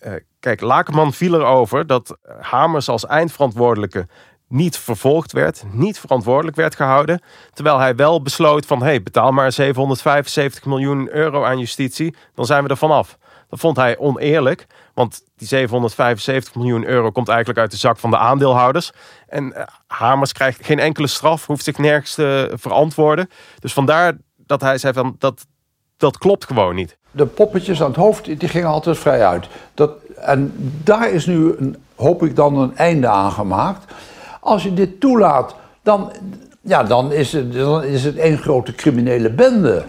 Uh, 0.06 0.14
kijk, 0.40 0.62
Lakenman 0.62 1.14
viel 1.14 1.34
erover 1.34 1.88
dat 1.88 2.18
Hamers 2.40 2.90
als 2.90 3.06
eindverantwoordelijke 3.06 4.08
niet 4.48 4.78
vervolgd 4.78 5.32
werd, 5.32 5.64
niet 5.72 6.00
verantwoordelijk 6.00 6.58
werd 6.58 6.76
gehouden. 6.76 7.22
Terwijl 7.54 7.80
hij 7.80 7.96
wel 7.96 8.22
besloot 8.22 8.66
van, 8.66 8.84
hey, 8.84 9.04
betaal 9.04 9.32
maar 9.32 9.52
775 9.52 10.66
miljoen 10.66 11.10
euro 11.16 11.44
aan 11.44 11.60
justitie, 11.60 12.16
dan 12.36 12.46
zijn 12.46 12.64
we 12.64 12.70
er 12.70 12.78
vanaf. 12.78 13.18
Dat 13.52 13.60
vond 13.60 13.78
hij 13.78 13.98
oneerlijk, 13.98 14.68
want 14.94 15.24
die 15.36 15.48
775 15.48 16.56
miljoen 16.56 16.86
euro 16.86 17.12
komt 17.12 17.28
eigenlijk 17.28 17.60
uit 17.60 17.72
de 17.72 17.78
zak 17.78 17.98
van 17.98 18.10
de 18.10 18.18
aandeelhouders. 18.18 18.92
En 19.28 19.46
uh, 19.46 19.64
Hamers 19.88 20.32
krijgt 20.32 20.66
geen 20.66 20.80
enkele 20.80 21.08
straf, 21.08 21.46
hoeft 21.46 21.64
zich 21.64 21.78
nergens 21.78 22.14
te 22.14 22.52
verantwoorden. 22.54 23.30
Dus 23.60 23.74
vandaar 23.74 24.18
dat 24.36 24.62
hij 24.62 24.78
zei 24.78 24.94
van, 24.94 25.16
dat, 25.18 25.46
dat 25.98 26.18
klopt 26.18 26.46
gewoon 26.46 26.76
niet. 26.76 26.98
De 27.12 27.26
poppetjes 27.26 27.82
aan 27.82 27.88
het 27.88 27.96
hoofd, 27.96 28.40
die 28.40 28.50
gingen 28.50 28.68
altijd 28.68 28.98
vrij 28.98 29.26
uit. 29.26 29.48
Dat, 29.74 29.92
en 30.16 30.54
daar 30.84 31.12
is 31.12 31.26
nu, 31.26 31.56
een, 31.58 31.84
hoop 31.96 32.24
ik 32.24 32.36
dan, 32.36 32.58
een 32.58 32.78
einde 32.78 33.08
aan 33.08 33.32
gemaakt. 33.32 33.94
Als 34.40 34.64
je 34.64 34.74
dit 34.74 35.00
toelaat, 35.00 35.56
dan, 35.84 36.12
ja, 36.62 36.84
dan, 36.84 37.12
is, 37.12 37.34
het, 37.34 37.54
dan 37.54 37.84
is 37.84 38.04
het 38.04 38.18
één 38.18 38.38
grote 38.38 38.76
criminele 38.76 39.30
bende. 39.30 39.84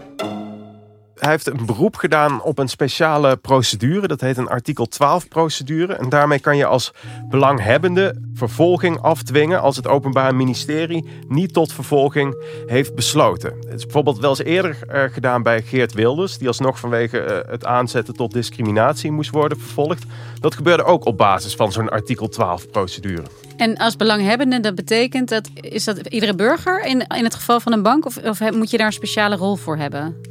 Hij 1.23 1.31
heeft 1.31 1.47
een 1.47 1.67
beroep 1.67 1.97
gedaan 1.97 2.43
op 2.43 2.59
een 2.59 2.69
speciale 2.69 3.37
procedure. 3.37 4.07
Dat 4.07 4.21
heet 4.21 4.37
een 4.37 4.49
artikel 4.49 4.87
12 4.87 5.29
procedure. 5.29 5.93
En 5.93 6.09
daarmee 6.09 6.39
kan 6.39 6.57
je 6.57 6.67
als 6.67 6.93
belanghebbende 7.29 8.15
vervolging 8.35 9.01
afdwingen 9.01 9.61
als 9.61 9.77
het 9.77 9.87
Openbaar 9.87 10.35
Ministerie 10.35 11.09
niet 11.29 11.53
tot 11.53 11.73
vervolging 11.73 12.37
heeft 12.67 12.95
besloten. 12.95 13.55
Het 13.61 13.75
is 13.75 13.83
bijvoorbeeld 13.83 14.19
wel 14.19 14.31
eens 14.31 14.43
eerder 14.43 14.79
uh, 14.91 15.03
gedaan 15.03 15.43
bij 15.43 15.63
Geert 15.63 15.93
Wilders, 15.93 16.39
die 16.39 16.49
alsnog 16.49 16.79
vanwege 16.79 17.25
uh, 17.45 17.51
het 17.51 17.65
aanzetten 17.65 18.15
tot 18.15 18.33
discriminatie 18.33 19.11
moest 19.11 19.31
worden 19.31 19.59
vervolgd. 19.59 20.05
Dat 20.41 20.55
gebeurde 20.55 20.85
ook 20.85 21.05
op 21.05 21.17
basis 21.17 21.55
van 21.55 21.73
zo'n 21.73 21.89
artikel 21.89 22.29
12 22.29 22.71
procedure. 22.71 23.25
En 23.57 23.77
als 23.77 23.97
belanghebbende, 23.97 24.61
dat 24.61 24.75
betekent 24.75 25.29
dat 25.29 25.49
is 25.55 25.85
dat 25.85 25.99
iedere 25.99 26.35
burger 26.35 26.85
in, 26.85 27.07
in 27.07 27.25
het 27.25 27.35
geval 27.35 27.61
van 27.61 27.73
een 27.73 27.83
bank 27.83 28.07
of, 28.07 28.17
of 28.17 28.51
moet 28.51 28.71
je 28.71 28.77
daar 28.77 28.87
een 28.87 28.93
speciale 28.93 29.37
rol 29.37 29.57
voor 29.57 29.77
hebben? 29.77 30.31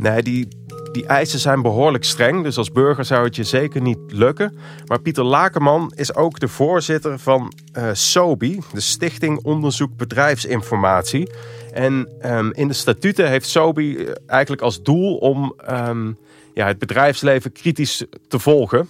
Nee, 0.00 0.22
die, 0.22 0.48
die 0.92 1.06
eisen 1.06 1.38
zijn 1.38 1.62
behoorlijk 1.62 2.04
streng. 2.04 2.42
Dus 2.42 2.56
als 2.56 2.72
burger 2.72 3.04
zou 3.04 3.24
het 3.24 3.36
je 3.36 3.44
zeker 3.44 3.80
niet 3.80 3.98
lukken. 4.06 4.58
Maar 4.86 5.00
Pieter 5.00 5.24
Lakenman 5.24 5.92
is 5.94 6.14
ook 6.14 6.40
de 6.40 6.48
voorzitter 6.48 7.18
van 7.18 7.52
uh, 7.78 7.88
SOBI, 7.92 8.60
de 8.72 8.80
Stichting 8.80 9.44
Onderzoek 9.44 9.96
Bedrijfsinformatie. 9.96 11.30
En 11.72 12.08
um, 12.24 12.52
in 12.52 12.68
de 12.68 12.74
statuten 12.74 13.28
heeft 13.28 13.48
SOBI 13.48 14.06
eigenlijk 14.26 14.62
als 14.62 14.82
doel 14.82 15.16
om 15.16 15.54
um, 15.70 16.18
ja, 16.54 16.66
het 16.66 16.78
bedrijfsleven 16.78 17.52
kritisch 17.52 18.04
te 18.28 18.38
volgen. 18.38 18.88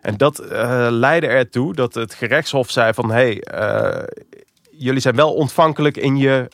En 0.00 0.16
dat 0.16 0.42
uh, 0.42 0.86
leidde 0.90 1.26
ertoe 1.26 1.74
dat 1.74 1.94
het 1.94 2.14
gerechtshof 2.14 2.70
zei 2.70 2.94
van... 2.94 3.10
hé, 3.10 3.38
hey, 3.40 4.08
jullie 4.70 5.00
zijn 5.00 5.16
wel 5.16 5.34
ontvankelijk 5.34 5.96
in 5.96 6.16
je 6.16 6.48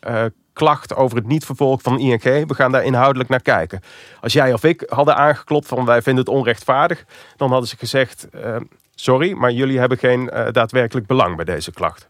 klacht 0.56 0.94
over 0.94 1.16
het 1.16 1.26
niet 1.26 1.44
vervolgen 1.44 1.82
van 1.82 1.98
ING. 1.98 2.22
We 2.22 2.54
gaan 2.54 2.72
daar 2.72 2.84
inhoudelijk 2.84 3.28
naar 3.28 3.42
kijken. 3.42 3.80
Als 4.20 4.32
jij 4.32 4.52
of 4.52 4.64
ik 4.64 4.82
hadden 4.88 5.16
aangeklopt 5.16 5.66
van 5.66 5.84
wij 5.84 6.02
vinden 6.02 6.24
het 6.24 6.34
onrechtvaardig, 6.34 7.04
dan 7.36 7.50
hadden 7.50 7.68
ze 7.68 7.76
gezegd: 7.76 8.26
uh, 8.34 8.56
sorry, 8.94 9.32
maar 9.32 9.52
jullie 9.52 9.78
hebben 9.78 9.98
geen 9.98 10.30
uh, 10.32 10.48
daadwerkelijk 10.52 11.06
belang 11.06 11.36
bij 11.36 11.44
deze 11.44 11.72
klacht. 11.72 12.08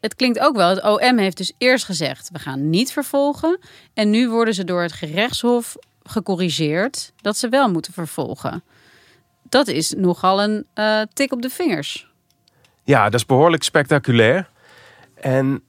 Het 0.00 0.14
klinkt 0.14 0.38
ook 0.38 0.56
wel, 0.56 0.68
het 0.68 0.84
OM 0.84 1.18
heeft 1.18 1.36
dus 1.36 1.52
eerst 1.58 1.84
gezegd: 1.84 2.30
we 2.32 2.38
gaan 2.38 2.70
niet 2.70 2.92
vervolgen. 2.92 3.58
En 3.94 4.10
nu 4.10 4.28
worden 4.28 4.54
ze 4.54 4.64
door 4.64 4.82
het 4.82 4.92
gerechtshof 4.92 5.76
gecorrigeerd 6.02 7.12
dat 7.20 7.36
ze 7.36 7.48
wel 7.48 7.70
moeten 7.70 7.92
vervolgen. 7.92 8.62
Dat 9.42 9.68
is 9.68 9.94
nogal 9.96 10.42
een 10.42 10.66
uh, 10.74 11.02
tik 11.12 11.32
op 11.32 11.42
de 11.42 11.50
vingers. 11.50 12.10
Ja, 12.84 13.04
dat 13.04 13.14
is 13.14 13.26
behoorlijk 13.26 13.62
spectaculair. 13.62 14.48
En 15.14 15.62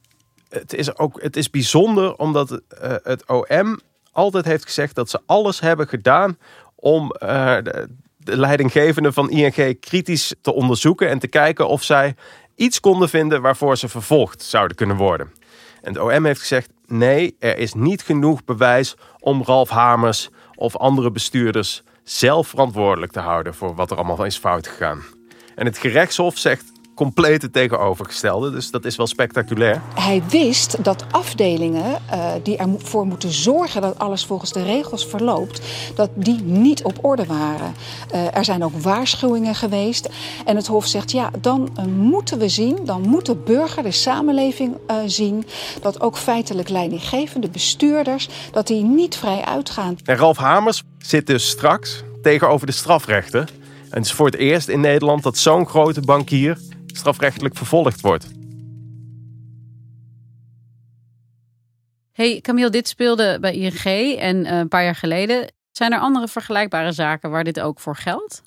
het 0.58 0.74
is 0.74 0.98
ook 0.98 1.22
het 1.22 1.36
is 1.36 1.50
bijzonder 1.50 2.16
omdat 2.16 2.50
uh, 2.50 2.58
het 3.02 3.26
OM 3.26 3.80
altijd 4.12 4.44
heeft 4.44 4.64
gezegd 4.64 4.94
dat 4.94 5.10
ze 5.10 5.20
alles 5.26 5.60
hebben 5.60 5.88
gedaan 5.88 6.38
om 6.74 7.02
uh, 7.04 7.56
de, 7.62 7.88
de 8.16 8.36
leidinggevende 8.36 9.12
van 9.12 9.30
ING 9.30 9.80
kritisch 9.80 10.34
te 10.40 10.52
onderzoeken 10.52 11.08
en 11.08 11.18
te 11.18 11.28
kijken 11.28 11.68
of 11.68 11.82
zij 11.82 12.14
iets 12.56 12.80
konden 12.80 13.08
vinden 13.08 13.42
waarvoor 13.42 13.76
ze 13.76 13.88
vervolgd 13.88 14.42
zouden 14.42 14.76
kunnen 14.76 14.96
worden. 14.96 15.32
En 15.82 15.92
het 15.92 16.02
OM 16.02 16.24
heeft 16.24 16.40
gezegd: 16.40 16.70
nee, 16.86 17.36
er 17.38 17.58
is 17.58 17.74
niet 17.74 18.02
genoeg 18.02 18.44
bewijs 18.44 18.96
om 19.18 19.42
Ralf 19.42 19.68
Hamers 19.68 20.30
of 20.54 20.76
andere 20.76 21.10
bestuurders 21.10 21.82
zelf 22.02 22.48
verantwoordelijk 22.48 23.12
te 23.12 23.20
houden 23.20 23.54
voor 23.54 23.74
wat 23.74 23.90
er 23.90 23.96
allemaal 23.96 24.24
is 24.24 24.38
fout 24.38 24.66
gegaan. 24.66 25.02
En 25.54 25.66
het 25.66 25.78
gerechtshof 25.78 26.38
zegt 26.38 26.72
compleet 26.94 27.42
het 27.42 27.52
tegenovergestelde. 27.52 28.50
Dus 28.50 28.70
dat 28.70 28.84
is 28.84 28.96
wel 28.96 29.06
spectaculair. 29.06 29.82
Hij 29.94 30.22
wist 30.28 30.84
dat 30.84 31.04
afdelingen 31.10 32.02
uh, 32.12 32.32
die 32.42 32.56
ervoor 32.56 33.06
moeten 33.06 33.32
zorgen 33.32 33.82
dat 33.82 33.98
alles 33.98 34.24
volgens 34.24 34.52
de 34.52 34.62
regels 34.62 35.06
verloopt, 35.06 35.60
dat 35.94 36.10
die 36.14 36.42
niet 36.42 36.82
op 36.82 37.04
orde 37.04 37.26
waren. 37.26 37.74
Uh, 38.14 38.36
er 38.36 38.44
zijn 38.44 38.64
ook 38.64 38.80
waarschuwingen 38.80 39.54
geweest. 39.54 40.08
En 40.44 40.56
het 40.56 40.66
Hof 40.66 40.86
zegt 40.86 41.10
ja, 41.10 41.30
dan 41.40 41.68
uh, 41.78 41.84
moeten 41.84 42.38
we 42.38 42.48
zien, 42.48 42.78
dan 42.84 43.08
moet 43.08 43.26
de 43.26 43.36
burger, 43.36 43.82
de 43.82 43.90
samenleving 43.90 44.76
zien, 45.06 45.46
dat 45.80 46.00
ook 46.00 46.16
feitelijk 46.16 46.68
leidinggevende 46.68 47.48
bestuurders, 47.48 48.28
dat 48.52 48.66
die 48.66 48.82
niet 48.82 49.16
vrij 49.16 49.44
uitgaan. 49.44 49.96
En 50.04 50.16
Ralf 50.16 50.36
Hamers 50.36 50.82
zit 50.98 51.26
dus 51.26 51.48
straks 51.48 52.02
tegenover 52.22 52.66
de 52.66 52.72
strafrechter. 52.72 53.50
En 53.90 54.00
het 54.00 54.04
is 54.04 54.12
voor 54.12 54.26
het 54.26 54.36
eerst 54.36 54.68
in 54.68 54.80
Nederland 54.80 55.22
dat 55.22 55.36
zo'n 55.36 55.66
grote 55.66 56.00
bankier 56.00 56.58
strafrechtelijk 56.96 57.56
vervolgd 57.56 58.00
wordt. 58.00 58.28
Hey 62.12 62.40
Camille, 62.40 62.70
dit 62.70 62.88
speelde 62.88 63.38
bij 63.40 63.54
ING 63.54 64.16
en 64.18 64.54
een 64.54 64.68
paar 64.68 64.84
jaar 64.84 64.94
geleden. 64.94 65.52
Zijn 65.70 65.92
er 65.92 65.98
andere 65.98 66.28
vergelijkbare 66.28 66.92
zaken 66.92 67.30
waar 67.30 67.44
dit 67.44 67.60
ook 67.60 67.80
voor 67.80 67.96
geldt? 67.96 68.42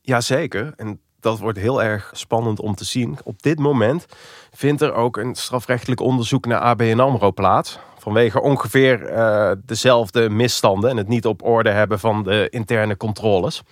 Jazeker. 0.00 0.72
En 0.76 1.00
dat 1.20 1.38
wordt 1.38 1.58
heel 1.58 1.82
erg 1.82 2.10
spannend 2.12 2.60
om 2.60 2.74
te 2.74 2.84
zien. 2.84 3.18
Op 3.24 3.42
dit 3.42 3.58
moment 3.58 4.06
vindt 4.50 4.82
er 4.82 4.92
ook 4.92 5.16
een 5.16 5.34
strafrechtelijk 5.34 6.00
onderzoek 6.00 6.46
naar 6.46 6.60
ABN 6.60 6.98
AMRO 6.98 7.32
plaats. 7.32 7.78
Vanwege 7.98 8.40
ongeveer 8.40 9.12
uh, 9.12 9.52
dezelfde 9.64 10.30
misstanden 10.30 10.90
en 10.90 10.96
het 10.96 11.08
niet 11.08 11.26
op 11.26 11.42
orde 11.42 11.70
hebben 11.70 11.98
van 11.98 12.22
de 12.22 12.46
interne 12.50 12.96
controles. 12.96 13.62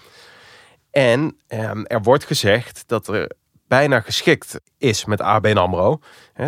En 0.91 1.37
um, 1.49 1.87
er 1.87 2.03
wordt 2.03 2.25
gezegd 2.25 2.85
dat 2.87 3.09
er 3.09 3.31
bijna 3.75 4.01
geschikt 4.01 4.61
is 4.79 5.05
met 5.05 5.21
ABN 5.21 5.57
AMRO. 5.57 5.99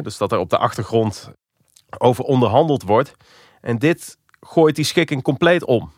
Dus 0.03 0.17
dat 0.17 0.33
er 0.33 0.39
op 0.39 0.51
de 0.51 0.59
achtergrond 0.59 1.31
over 1.99 2.25
onderhandeld 2.25 2.83
wordt. 2.83 3.13
En 3.61 3.79
dit 3.79 4.17
gooit 4.41 4.77
die 4.77 4.85
schikking 4.85 5.23
compleet 5.23 5.65
om. 5.65 5.93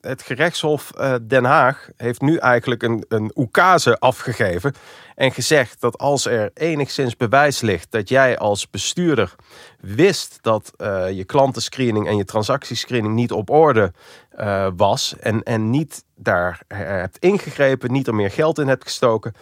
Het 0.00 0.22
gerechtshof 0.22 0.90
eh, 0.90 1.14
Den 1.22 1.44
Haag 1.44 1.88
heeft 1.96 2.20
nu 2.20 2.36
eigenlijk 2.36 2.82
een, 2.82 3.04
een 3.08 3.30
oekase 3.34 3.98
afgegeven. 3.98 4.74
En 5.14 5.32
gezegd 5.32 5.80
dat 5.80 5.98
als 5.98 6.26
er 6.26 6.50
enigszins 6.54 7.16
bewijs 7.16 7.60
ligt 7.60 7.90
dat 7.90 8.08
jij 8.08 8.38
als 8.38 8.70
bestuurder 8.70 9.34
wist 9.80 10.38
dat 10.40 10.72
eh, 10.76 11.10
je 11.10 11.24
klantenscreening 11.24 12.06
en 12.06 12.16
je 12.16 12.24
transactiescreening 12.24 13.14
niet 13.14 13.32
op 13.32 13.50
orde 13.50 13.92
eh, 14.30 14.68
was. 14.76 15.14
En, 15.20 15.42
en 15.42 15.70
niet 15.70 16.04
daar 16.14 16.60
hebt 16.74 17.18
ingegrepen, 17.18 17.92
niet 17.92 18.06
er 18.06 18.14
meer 18.14 18.30
geld 18.30 18.58
in 18.58 18.68
hebt 18.68 18.84
gestoken. 18.84 19.34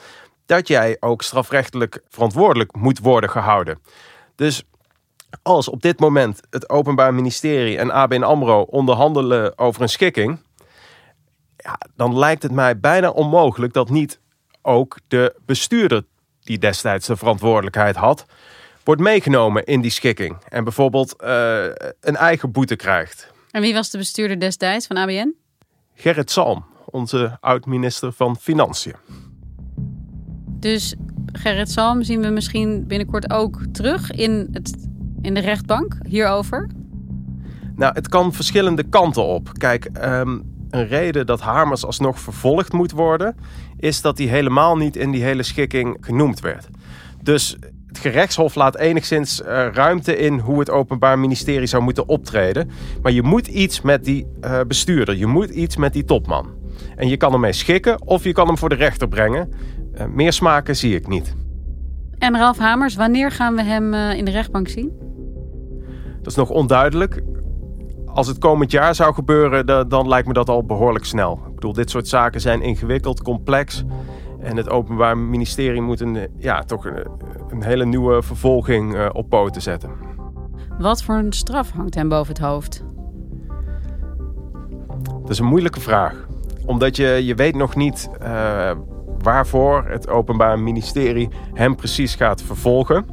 Dat 0.47 0.69
jij 0.69 0.97
ook 1.01 1.23
strafrechtelijk 1.23 2.03
verantwoordelijk 2.09 2.77
moet 2.77 2.99
worden 2.99 3.31
gehouden. 3.31 3.81
Dus 4.35 4.65
als 5.43 5.69
op 5.69 5.83
dit 5.83 6.01
moment 6.01 6.41
het 6.51 6.69
Openbaar 6.69 7.15
Ministerie 7.15 7.79
en 7.79 7.91
ABN 7.91 8.23
AMRO 8.23 8.61
onderhandelen 8.61 9.59
over 9.59 9.83
een 9.83 9.89
schikking, 9.89 10.39
ja, 11.57 11.79
dan 11.97 12.19
lijkt 12.19 12.43
het 12.43 12.53
mij 12.53 12.81
bijna 12.81 13.11
onmogelijk 13.11 13.73
dat 13.73 13.91
niet 13.91 14.21
ook 14.63 14.99
de 15.09 15.35
bestuurder 15.47 16.05
die 16.41 16.59
destijds 16.59 17.07
de 17.07 17.17
verantwoordelijkheid 17.17 17.97
had, 17.97 18.25
wordt 18.85 19.01
meegenomen 19.01 19.65
in 19.65 19.81
die 19.81 19.91
schikking 19.91 20.37
en 20.49 20.65
bijvoorbeeld 20.65 21.17
eh, 21.17 21.65
een 22.01 22.17
eigen 22.17 22.53
boete 22.53 22.77
krijgt. 22.77 23.31
En 23.51 23.61
wie 23.61 23.75
was 23.75 23.91
de 23.91 23.99
bestuurder 23.99 24.41
destijds 24.41 24.87
van 24.87 24.97
ABN? 24.97 25.35
Gerrit 25.95 26.31
Salm, 26.31 26.65
onze 26.85 27.37
oud-minister 27.41 28.13
van 28.13 28.37
Financiën. 28.37 28.95
Dus 30.67 30.95
Gerrit 31.33 31.71
Salm 31.71 32.03
zien 32.03 32.21
we 32.21 32.29
misschien 32.29 32.87
binnenkort 32.87 33.31
ook 33.31 33.61
terug 33.73 34.11
in, 34.11 34.49
het, 34.53 34.89
in 35.23 35.35
de 35.35 35.41
rechtbank 35.41 35.99
hierover. 36.09 36.69
Nou, 37.77 37.95
het 37.95 38.09
kan 38.09 38.33
verschillende 38.33 38.83
kanten 38.83 39.25
op. 39.25 39.53
Kijk, 39.53 39.85
ehm, 39.85 40.39
een 40.71 40.87
reden 40.87 41.27
dat 41.27 41.41
Hamers 41.41 41.85
alsnog 41.85 42.21
vervolgd 42.21 42.73
moet 42.73 42.91
worden, 42.91 43.37
is 43.77 44.01
dat 44.01 44.19
hij 44.19 44.27
helemaal 44.27 44.77
niet 44.77 44.97
in 44.97 45.11
die 45.11 45.23
hele 45.23 45.43
schikking 45.43 45.97
genoemd 46.01 46.41
werd. 46.41 46.69
Dus 47.23 47.57
het 47.87 47.99
gerechtshof 47.99 48.55
laat 48.55 48.77
enigszins 48.77 49.43
eh, 49.43 49.67
ruimte 49.73 50.17
in 50.17 50.39
hoe 50.39 50.59
het 50.59 50.71
Openbaar 50.71 51.19
Ministerie 51.19 51.67
zou 51.67 51.83
moeten 51.83 52.09
optreden. 52.09 52.71
Maar 53.03 53.13
je 53.13 53.23
moet 53.23 53.47
iets 53.47 53.81
met 53.81 54.05
die 54.05 54.27
eh, 54.41 54.61
bestuurder, 54.69 55.17
je 55.17 55.27
moet 55.27 55.51
iets 55.51 55.77
met 55.77 55.93
die 55.93 56.05
topman. 56.05 56.57
En 56.97 57.09
je 57.09 57.17
kan 57.17 57.33
ermee 57.33 57.53
schikken 57.53 58.07
of 58.07 58.25
je 58.25 58.33
kan 58.33 58.47
hem 58.47 58.59
voor 58.59 58.69
de 58.69 58.75
rechter 58.75 59.09
brengen. 59.09 59.53
Eh, 59.97 60.07
meer 60.07 60.33
smaken 60.33 60.77
zie 60.77 60.95
ik 60.95 61.09
niet. 61.09 61.35
En 62.19 62.37
Ralf 62.37 62.59
Hamers, 62.59 62.95
wanneer 62.97 63.31
gaan 63.31 63.55
we 63.55 63.63
hem 63.63 63.95
eh, 63.95 64.13
in 64.19 64.25
de 64.25 64.31
rechtbank 64.31 64.69
zien? 64.69 64.93
Dat 66.19 66.27
is 66.27 66.35
nog 66.35 66.51
onduidelijk. 66.51 67.23
Als 68.07 68.27
het 68.27 68.39
komend 68.39 68.71
jaar 68.71 68.95
zou 68.95 69.15
gebeuren, 69.15 69.67
da- 69.67 69.85
dan 69.85 70.09
lijkt 70.09 70.27
me 70.27 70.33
dat 70.33 70.49
al 70.49 70.65
behoorlijk 70.65 71.05
snel. 71.05 71.41
Ik 71.49 71.55
bedoel, 71.55 71.73
dit 71.73 71.91
soort 71.91 72.09
zaken 72.09 72.41
zijn 72.41 72.63
ingewikkeld, 72.63 73.23
complex. 73.23 73.85
En 74.41 74.57
het 74.57 74.69
Openbaar 74.71 75.19
Ministerie 75.19 75.81
moet 75.81 76.01
een, 76.01 76.19
ja, 76.39 76.63
toch 76.63 76.85
een, 76.85 77.07
een 77.51 77.63
hele 77.63 77.85
nieuwe 77.87 78.23
vervolging 78.23 78.95
eh, 78.95 79.09
op 79.13 79.29
poten 79.29 79.63
zetten. 79.63 79.91
Wat 80.79 81.03
voor 81.03 81.15
een 81.15 81.33
straf 81.33 81.71
hangt 81.71 81.95
hem 81.95 82.09
boven 82.09 82.35
het 82.35 82.43
hoofd? 82.43 82.85
Dat 85.21 85.31
is 85.31 85.39
een 85.39 85.47
moeilijke 85.47 85.81
vraag. 85.81 86.27
Omdat 86.67 86.97
je, 86.97 87.07
je 87.25 87.35
weet 87.35 87.55
nog 87.57 87.75
niet 87.77 88.11
waarvoor 89.23 89.85
het 89.89 90.09
Openbaar 90.09 90.59
Ministerie 90.59 91.29
hem 91.53 91.77
precies 91.77 92.15
gaat 92.15 92.43
vervolgen. 92.43 93.07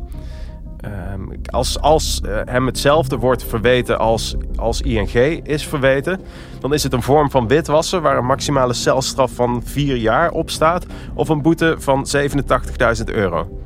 Ehm, 0.77 1.21
als 1.45 1.79
als 1.79 2.21
eh, 2.21 2.39
hem 2.45 2.65
hetzelfde 2.65 3.17
wordt 3.17 3.43
verweten 3.43 3.99
als, 3.99 4.35
als 4.55 4.81
ING 4.81 5.13
is 5.43 5.67
verweten, 5.67 6.19
dan 6.59 6.73
is 6.73 6.83
het 6.83 6.93
een 6.93 7.01
vorm 7.01 7.31
van 7.31 7.47
witwassen 7.47 8.01
waar 8.01 8.17
een 8.17 8.25
maximale 8.25 8.73
celstraf 8.73 9.31
van 9.31 9.61
vier 9.65 9.95
jaar 9.95 10.31
op 10.31 10.49
staat 10.49 10.85
of 11.13 11.29
een 11.29 11.41
boete 11.41 11.75
van 11.77 12.05
87.000 12.17 13.03
euro. 13.05 13.61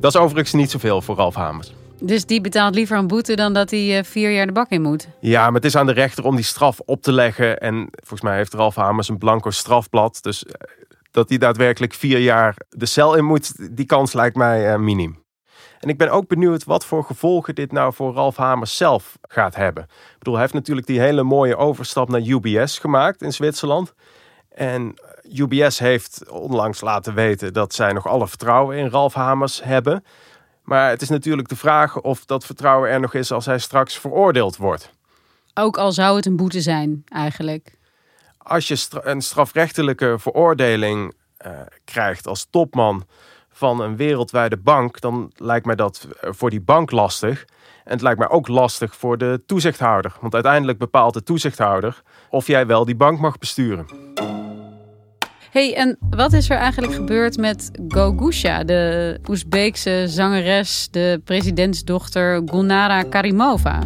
Dat 0.00 0.14
is 0.14 0.20
overigens 0.20 0.52
niet 0.52 0.70
zoveel 0.70 1.02
voor 1.02 1.16
Ralf 1.16 1.34
Hamers. 1.34 1.74
Dus 2.00 2.26
die 2.26 2.40
betaalt 2.40 2.74
liever 2.74 2.96
een 2.98 3.06
boete 3.06 3.36
dan 3.36 3.52
dat 3.52 3.70
hij 3.70 3.98
eh, 3.98 4.04
vier 4.04 4.30
jaar 4.30 4.46
de 4.46 4.52
bak 4.52 4.70
in 4.70 4.82
moet. 4.82 5.08
Ja, 5.20 5.44
maar 5.44 5.54
het 5.54 5.64
is 5.64 5.76
aan 5.76 5.86
de 5.86 5.92
rechter 5.92 6.24
om 6.24 6.36
die 6.36 6.44
straf 6.44 6.80
op 6.80 7.02
te 7.02 7.12
leggen. 7.12 7.60
En 7.60 7.88
volgens 7.90 8.20
mij 8.20 8.36
heeft 8.36 8.54
Ralf 8.54 8.74
Hamers 8.74 9.08
een 9.08 9.18
blanco 9.18 9.50
strafblad. 9.50 10.18
Dus 10.22 10.44
eh, 10.44 10.52
dat 11.10 11.28
hij 11.28 11.38
daadwerkelijk 11.38 11.94
vier 11.94 12.18
jaar 12.18 12.56
de 12.68 12.86
cel 12.86 13.14
in 13.14 13.24
moet, 13.24 13.76
die 13.76 13.86
kans 13.86 14.12
lijkt 14.12 14.36
mij 14.36 14.72
eh, 14.72 14.78
miniem. 14.78 15.24
En 15.80 15.88
ik 15.88 15.98
ben 15.98 16.10
ook 16.10 16.28
benieuwd 16.28 16.64
wat 16.64 16.84
voor 16.84 17.04
gevolgen 17.04 17.54
dit 17.54 17.72
nou 17.72 17.92
voor 17.92 18.14
Ralf 18.14 18.36
Hamers 18.36 18.76
zelf 18.76 19.18
gaat 19.28 19.54
hebben. 19.54 19.82
Ik 19.82 20.18
bedoel, 20.18 20.34
hij 20.34 20.42
heeft 20.42 20.54
natuurlijk 20.54 20.86
die 20.86 21.00
hele 21.00 21.22
mooie 21.22 21.56
overstap 21.56 22.08
naar 22.08 22.20
UBS 22.20 22.78
gemaakt 22.78 23.22
in 23.22 23.32
Zwitserland. 23.32 23.94
En 24.48 24.94
UBS 25.22 25.78
heeft 25.78 26.30
onlangs 26.30 26.80
laten 26.80 27.14
weten 27.14 27.52
dat 27.52 27.74
zij 27.74 27.92
nog 27.92 28.06
alle 28.06 28.28
vertrouwen 28.28 28.76
in 28.76 28.88
Ralf 28.88 29.14
Hamers 29.14 29.62
hebben. 29.64 30.04
Maar 30.66 30.90
het 30.90 31.02
is 31.02 31.08
natuurlijk 31.08 31.48
de 31.48 31.56
vraag 31.56 32.00
of 32.00 32.24
dat 32.24 32.44
vertrouwen 32.44 32.90
er 32.90 33.00
nog 33.00 33.14
is 33.14 33.32
als 33.32 33.46
hij 33.46 33.58
straks 33.58 33.98
veroordeeld 33.98 34.56
wordt. 34.56 34.90
Ook 35.54 35.78
al 35.78 35.92
zou 35.92 36.16
het 36.16 36.26
een 36.26 36.36
boete 36.36 36.60
zijn, 36.60 37.02
eigenlijk. 37.08 37.78
Als 38.38 38.68
je 38.68 38.86
een 38.90 39.20
strafrechtelijke 39.20 40.16
veroordeling 40.18 41.14
eh, 41.36 41.50
krijgt 41.84 42.26
als 42.26 42.46
topman 42.50 43.06
van 43.48 43.80
een 43.80 43.96
wereldwijde 43.96 44.56
bank, 44.56 45.00
dan 45.00 45.32
lijkt 45.36 45.66
mij 45.66 45.74
dat 45.74 46.08
eh, 46.20 46.30
voor 46.32 46.50
die 46.50 46.60
bank 46.60 46.90
lastig. 46.90 47.44
En 47.84 47.92
het 47.92 48.02
lijkt 48.02 48.18
mij 48.18 48.28
ook 48.28 48.48
lastig 48.48 48.96
voor 48.96 49.18
de 49.18 49.42
toezichthouder. 49.46 50.12
Want 50.20 50.34
uiteindelijk 50.34 50.78
bepaalt 50.78 51.14
de 51.14 51.22
toezichthouder 51.22 52.02
of 52.30 52.46
jij 52.46 52.66
wel 52.66 52.84
die 52.84 52.96
bank 52.96 53.18
mag 53.18 53.38
besturen. 53.38 54.05
Hey, 55.56 55.76
en 55.76 55.98
wat 56.10 56.32
is 56.32 56.50
er 56.50 56.56
eigenlijk 56.56 56.92
gebeurd 56.92 57.36
met 57.36 57.70
Gogusha, 57.88 58.64
de 58.64 59.18
Oezbeekse 59.28 60.04
zangeres, 60.08 60.88
de 60.90 61.20
presidentsdochter 61.24 62.42
Gulnara 62.44 63.02
Karimova? 63.02 63.80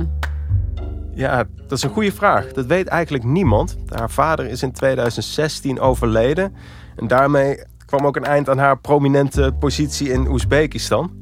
Ja, 1.14 1.44
dat 1.66 1.78
is 1.78 1.82
een 1.82 1.90
goede 1.90 2.12
vraag. 2.12 2.52
Dat 2.52 2.66
weet 2.66 2.86
eigenlijk 2.86 3.24
niemand. 3.24 3.76
Haar 3.88 4.10
vader 4.10 4.46
is 4.46 4.62
in 4.62 4.72
2016 4.72 5.80
overleden. 5.80 6.54
En 6.96 7.06
daarmee 7.06 7.64
kwam 7.86 8.06
ook 8.06 8.16
een 8.16 8.24
eind 8.24 8.48
aan 8.48 8.58
haar 8.58 8.78
prominente 8.78 9.52
positie 9.58 10.12
in 10.12 10.28
Oezbekistan. 10.28 11.12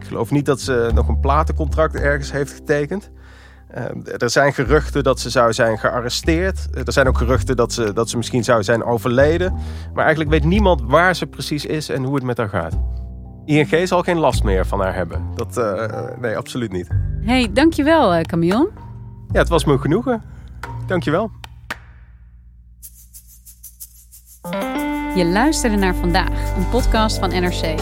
Ik 0.00 0.06
geloof 0.06 0.30
niet 0.30 0.46
dat 0.46 0.60
ze 0.60 0.90
nog 0.94 1.08
een 1.08 1.20
platencontract 1.20 1.94
ergens 1.94 2.32
heeft 2.32 2.52
getekend. 2.52 3.10
Eh, 3.74 3.84
er 4.22 4.30
zijn 4.30 4.52
geruchten 4.54 5.02
dat 5.02 5.20
ze 5.20 5.30
zou 5.30 5.52
zijn 5.52 5.78
gearresteerd. 5.78 6.68
Eh, 6.70 6.82
Er 6.86 6.92
zijn 6.92 7.06
ook 7.08 7.18
geruchten 7.18 7.56
dat 7.56 7.72
ze, 7.72 7.92
dat 7.92 8.08
ze 8.08 8.16
misschien 8.16 8.44
zou 8.44 8.62
zijn 8.62 8.84
overleden. 8.84 9.52
Maar 9.94 10.02
eigenlijk 10.04 10.30
weet 10.30 10.44
niemand 10.44 10.82
waar 10.84 11.14
ze 11.16 11.26
precies 11.26 11.66
is 11.66 11.88
en 11.88 12.04
hoe 12.04 12.14
het 12.14 12.24
met 12.24 12.36
haar 12.36 12.48
gaat. 12.48 12.78
ING 13.44 13.88
zal 13.88 14.02
geen 14.02 14.18
last 14.18 14.44
meer 14.44 14.66
van 14.66 14.80
haar 14.80 14.94
hebben. 14.94 15.22
Dat, 15.34 15.56
eh, 15.56 16.18
nee, 16.20 16.36
absoluut 16.36 16.72
niet. 16.72 16.88
hey, 17.20 17.50
dankjewel, 17.52 18.14
eh 18.14 18.22
Camille. 18.22 18.70
Ja, 19.32 19.38
het 19.38 19.48
was 19.48 19.64
me 19.64 19.78
genoegen. 19.78 20.22
Dankjewel. 20.86 21.30
Je 25.16 25.24
luisterde 25.32 25.76
naar 25.76 25.94
vandaag, 25.94 26.56
een 26.56 26.68
podcast 26.70 27.18
van 27.18 27.28
NRC. 27.28 27.80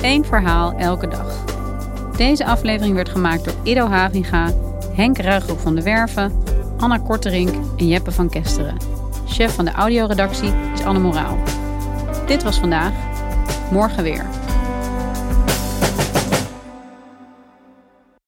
Eén 0.00 0.24
verhaal 0.24 0.72
elke 0.72 1.08
dag. 1.08 1.44
Deze 2.16 2.46
aflevering 2.46 2.94
werd 2.94 3.08
gemaakt 3.08 3.44
door 3.44 3.54
Ido 3.62 3.88
Havinga, 3.88 4.50
Henk 4.94 5.18
Ruigrok 5.18 5.58
van 5.58 5.74
de 5.74 5.82
Werven, 5.82 6.32
Anna 6.78 6.98
Korterink 6.98 7.54
en 7.76 7.88
Jeppe 7.88 8.10
van 8.10 8.28
Kesteren. 8.28 8.76
Chef 9.26 9.54
van 9.54 9.64
de 9.64 9.72
audioredactie 9.72 10.52
is 10.74 10.84
Anne 10.84 10.98
Moraal. 10.98 11.38
Dit 12.26 12.42
was 12.42 12.58
vandaag. 12.58 12.92
Morgen 13.70 14.02
weer. 14.02 14.43